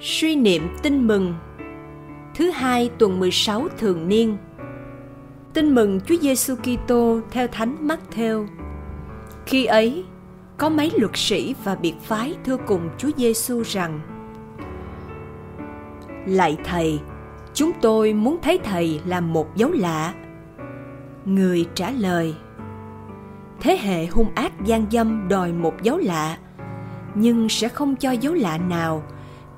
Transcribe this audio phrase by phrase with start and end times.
[0.00, 1.34] Suy niệm tin mừng
[2.34, 4.36] Thứ hai tuần 16 thường niên
[5.54, 8.46] Tin mừng Chúa Giêsu Kitô theo Thánh Matthew.
[9.46, 10.04] Khi ấy,
[10.56, 14.00] có mấy luật sĩ và biệt phái thưa cùng Chúa Giêsu rằng:
[16.26, 17.00] Lạy thầy,
[17.54, 20.14] chúng tôi muốn thấy thầy làm một dấu lạ.
[21.24, 22.34] Người trả lời:
[23.60, 26.38] Thế hệ hung ác gian dâm đòi một dấu lạ,
[27.14, 29.02] nhưng sẽ không cho dấu lạ nào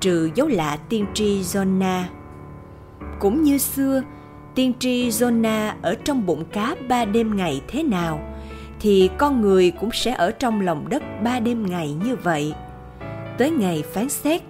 [0.01, 2.03] trừ dấu lạ tiên tri Jonah.
[3.19, 4.03] Cũng như xưa,
[4.55, 8.21] tiên tri Jonah ở trong bụng cá ba đêm ngày thế nào,
[8.81, 12.55] thì con người cũng sẽ ở trong lòng đất ba đêm ngày như vậy.
[13.39, 14.43] Tới ngày phán xét,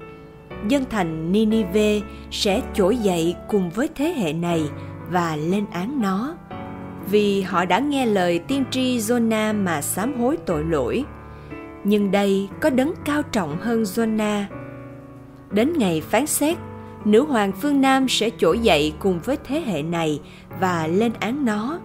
[0.69, 4.63] dân thành Ninive sẽ trỗi dậy cùng với thế hệ này
[5.11, 6.35] và lên án nó
[7.11, 11.05] vì họ đã nghe lời tiên tri Jonah mà sám hối tội lỗi.
[11.85, 14.45] Nhưng đây có đấng cao trọng hơn Jonah.
[15.51, 16.57] Đến ngày phán xét,
[17.05, 20.21] nữ hoàng phương Nam sẽ trỗi dậy cùng với thế hệ này
[20.61, 21.81] và lên án nó,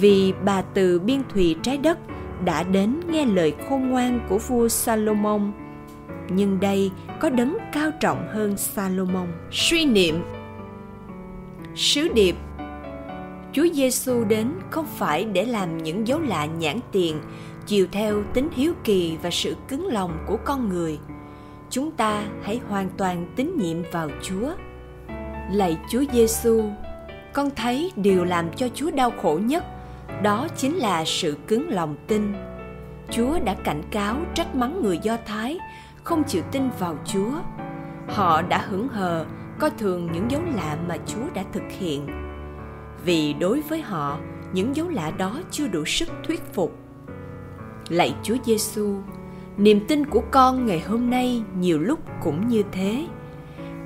[0.00, 1.98] vì bà từ biên thùy trái đất
[2.44, 5.52] đã đến nghe lời khôn ngoan của vua Salomon.
[6.30, 9.26] Nhưng đây có đấng cao trọng hơn Salomon.
[9.50, 10.22] Suy niệm
[11.74, 12.36] Sứ điệp
[13.52, 17.20] Chúa Giêsu đến không phải để làm những dấu lạ nhãn tiền,
[17.66, 20.98] chiều theo tính hiếu kỳ và sự cứng lòng của con người.
[21.70, 24.50] Chúng ta hãy hoàn toàn tín nhiệm vào Chúa.
[25.52, 26.62] Lạy Chúa Giêsu,
[27.32, 29.64] con thấy điều làm cho Chúa đau khổ nhất
[30.22, 32.32] đó chính là sự cứng lòng tin.
[33.10, 35.58] Chúa đã cảnh cáo trách mắng người Do Thái
[36.04, 37.32] không chịu tin vào Chúa.
[38.08, 39.26] Họ đã hững hờ
[39.58, 42.06] coi thường những dấu lạ mà Chúa đã thực hiện
[43.04, 44.18] vì đối với họ
[44.52, 46.78] những dấu lạ đó chưa đủ sức thuyết phục
[47.88, 48.96] lạy chúa giêsu
[49.58, 53.06] niềm tin của con ngày hôm nay nhiều lúc cũng như thế.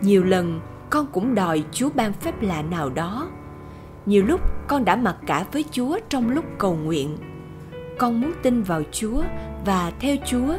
[0.00, 3.28] Nhiều lần con cũng đòi chúa ban phép lạ nào đó.
[4.06, 7.16] Nhiều lúc con đã mặc cả với chúa trong lúc cầu nguyện.
[7.98, 9.22] Con muốn tin vào chúa
[9.64, 10.54] và theo chúa,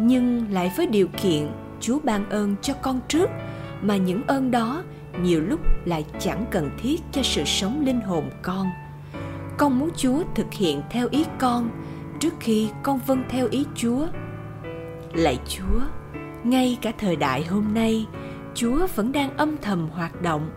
[0.00, 1.48] nhưng lại với điều kiện
[1.80, 3.30] chúa ban ơn cho con trước,
[3.82, 4.82] mà những ơn đó
[5.22, 8.66] nhiều lúc lại chẳng cần thiết cho sự sống linh hồn con.
[9.56, 11.70] Con muốn chúa thực hiện theo ý con
[12.20, 14.06] trước khi con vâng theo ý chúa
[15.14, 15.80] lạy chúa,
[16.44, 18.06] ngay cả thời đại hôm nay,
[18.54, 20.50] chúa vẫn đang âm thầm hoạt động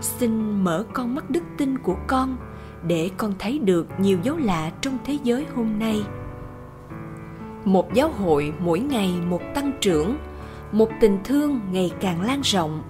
[0.00, 2.36] xin mở con mắt đức tin của con
[2.86, 6.02] để con thấy được nhiều dấu lạ trong thế giới hôm nay
[7.64, 10.16] một giáo hội mỗi ngày một tăng trưởng,
[10.72, 12.82] một tình thương ngày càng lan rộng,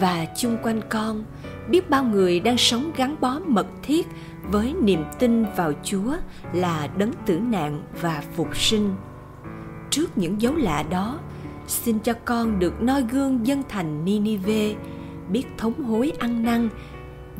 [0.00, 1.24] và chung quanh con
[1.68, 4.06] biết bao người đang sống gắn bó mật thiết
[4.50, 6.16] với niềm tin vào Chúa
[6.52, 8.94] là đấng tử nạn và phục sinh.
[9.94, 11.18] Trước những dấu lạ đó,
[11.66, 14.74] xin cho con được noi gương dân thành Ninive,
[15.28, 16.68] biết thống hối ăn năn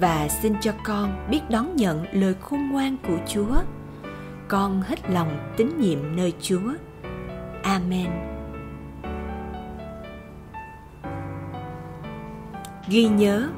[0.01, 3.55] và xin cho con biết đón nhận lời khôn ngoan của Chúa.
[4.49, 6.73] Con hết lòng tín nhiệm nơi Chúa.
[7.63, 8.11] Amen.
[12.89, 13.49] ghi nhớ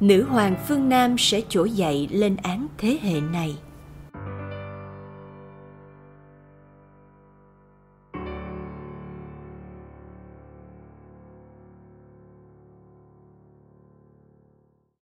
[0.00, 3.56] nữ hoàng phương nam sẽ trỗi dậy lên án thế hệ này